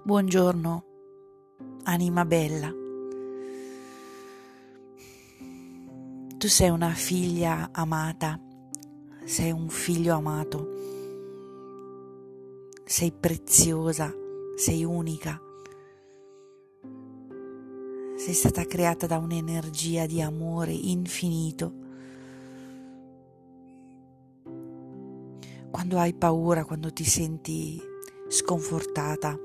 [0.00, 0.84] Buongiorno,
[1.82, 2.72] anima bella.
[6.38, 8.40] Tu sei una figlia amata,
[9.24, 10.68] sei un figlio amato,
[12.84, 14.10] sei preziosa,
[14.54, 15.38] sei unica,
[18.16, 21.72] sei stata creata da un'energia di amore infinito.
[25.70, 27.78] Quando hai paura, quando ti senti
[28.28, 29.38] sconfortata,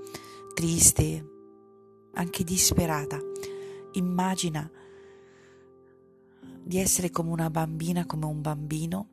[0.53, 1.29] triste,
[2.13, 3.19] anche disperata.
[3.93, 4.69] Immagina
[6.63, 9.09] di essere come una bambina, come un bambino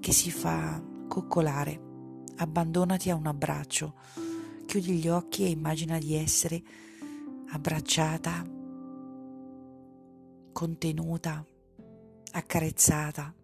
[0.00, 1.92] che si fa coccolare.
[2.36, 3.94] Abbandonati a un abbraccio,
[4.66, 6.62] chiudi gli occhi e immagina di essere
[7.50, 8.44] abbracciata,
[10.52, 11.46] contenuta,
[12.32, 13.34] accarezzata.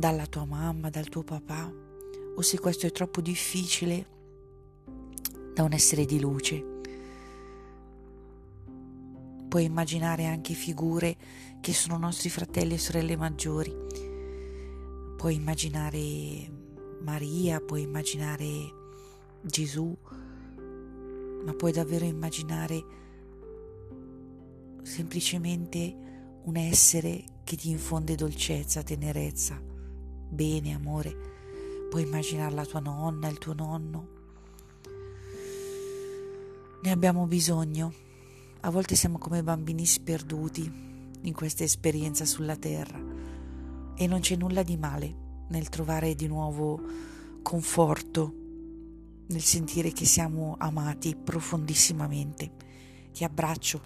[0.00, 1.89] dalla tua mamma, dal tuo papà
[2.34, 4.06] o se questo è troppo difficile
[5.54, 6.64] da un essere di luce.
[9.48, 11.16] Puoi immaginare anche figure
[11.60, 13.74] che sono nostri fratelli e sorelle maggiori.
[15.16, 15.98] Puoi immaginare
[17.02, 18.46] Maria, puoi immaginare
[19.42, 19.94] Gesù,
[21.44, 22.84] ma puoi davvero immaginare
[24.82, 25.96] semplicemente
[26.44, 31.39] un essere che ti infonde dolcezza, tenerezza, bene, amore
[31.90, 34.08] Puoi immaginare la tua nonna, il tuo nonno.
[36.82, 37.92] Ne abbiamo bisogno.
[38.60, 40.70] A volte siamo come bambini sperduti
[41.20, 42.96] in questa esperienza sulla terra
[43.96, 45.14] e non c'è nulla di male
[45.48, 46.80] nel trovare di nuovo
[47.42, 48.34] conforto,
[49.26, 52.52] nel sentire che siamo amati profondissimamente.
[53.12, 53.82] Ti abbraccio